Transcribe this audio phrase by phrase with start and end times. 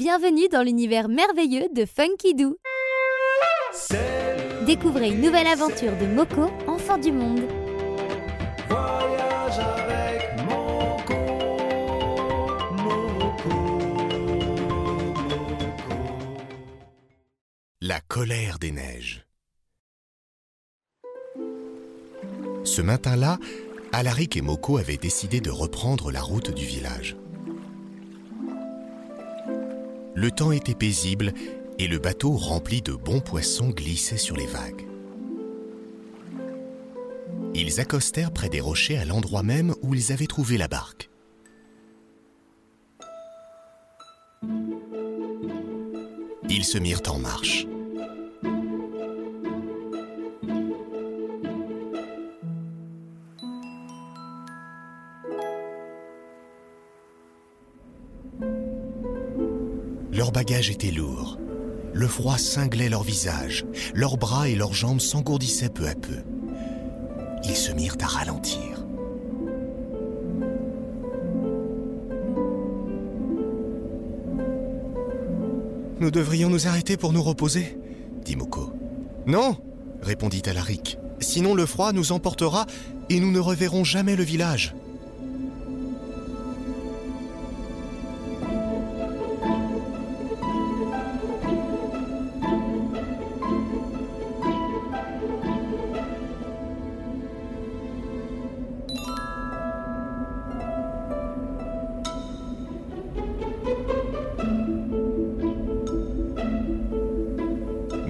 [0.00, 2.56] Bienvenue dans l'univers merveilleux de Funky Doo.
[4.64, 7.42] Découvrez une nouvelle aventure de Moko, enfant du monde.
[8.66, 11.14] Voyage avec Moko,
[12.78, 13.50] Moko,
[15.18, 15.90] Moko.
[17.82, 19.26] La colère des neiges.
[22.64, 23.36] Ce matin-là,
[23.92, 27.18] Alaric et Moko avaient décidé de reprendre la route du village.
[30.20, 31.32] Le temps était paisible
[31.78, 34.86] et le bateau rempli de bons poissons glissait sur les vagues.
[37.54, 41.08] Ils accostèrent près des rochers à l'endroit même où ils avaient trouvé la barque.
[46.50, 47.66] Ils se mirent en marche.
[60.20, 61.38] Leurs bagages étaient lourds.
[61.94, 66.18] Le froid cinglait leurs visages, leurs bras et leurs jambes s'engourdissaient peu à peu.
[67.44, 68.84] Ils se mirent à ralentir.
[76.00, 77.78] Nous devrions nous arrêter pour nous reposer,
[78.22, 78.74] dit Moko.
[79.24, 79.56] Non,
[80.02, 80.98] répondit Alaric.
[81.20, 82.66] Sinon le froid nous emportera
[83.08, 84.74] et nous ne reverrons jamais le village.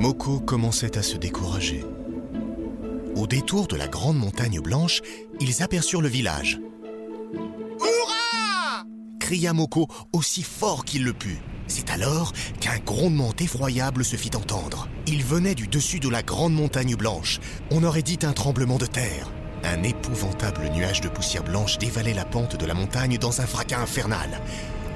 [0.00, 1.84] Moko commençait à se décourager.
[3.16, 5.02] Au détour de la grande montagne blanche,
[5.40, 6.58] ils aperçurent le village.
[7.78, 8.86] Hurrah
[9.18, 11.42] cria Moko aussi fort qu'il le put.
[11.66, 14.88] C'est alors qu'un grondement effroyable se fit entendre.
[15.06, 17.38] Il venait du dessus de la grande montagne blanche.
[17.70, 19.30] On aurait dit un tremblement de terre.
[19.64, 23.82] Un épouvantable nuage de poussière blanche dévalait la pente de la montagne dans un fracas
[23.82, 24.40] infernal.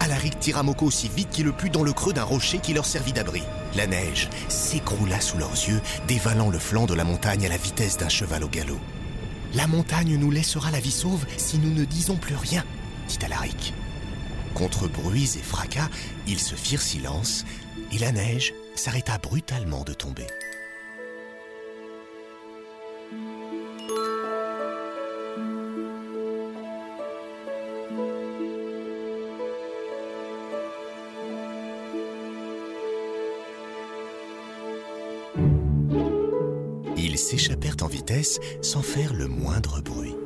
[0.05, 2.85] Alaric tira Moko aussi vite qu'il le put dans le creux d'un rocher qui leur
[2.85, 3.43] servit d'abri.
[3.75, 7.97] La neige s'écroula sous leurs yeux, dévalant le flanc de la montagne à la vitesse
[7.97, 8.79] d'un cheval au galop.
[9.55, 12.65] La montagne nous laissera la vie sauve si nous ne disons plus rien,
[13.09, 13.73] dit Alaric.
[14.53, 15.89] Contre bruits et fracas,
[16.27, 17.47] ils se firent silence
[17.91, 20.27] et la neige s'arrêta brutalement de tomber.
[37.05, 40.17] Ils s'échappèrent en vitesse sans faire le moindre bruit.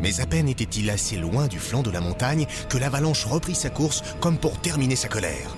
[0.00, 3.70] Mais à peine était-il assez loin du flanc de la montagne que l'avalanche reprit sa
[3.70, 5.56] course comme pour terminer sa colère.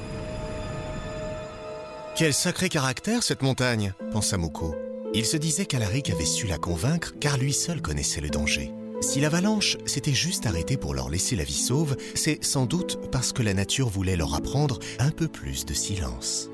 [2.14, 4.74] Quel sacré caractère cette montagne, pensa Moko.
[5.14, 8.70] Il se disait qu'Alaric avait su la convaincre car lui seul connaissait le danger.
[9.02, 13.32] Si l'avalanche s'était juste arrêtée pour leur laisser la vie sauve, c'est sans doute parce
[13.32, 16.48] que la nature voulait leur apprendre un peu plus de silence.